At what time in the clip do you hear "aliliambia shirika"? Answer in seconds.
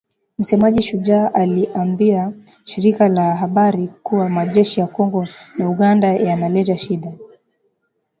1.33-3.07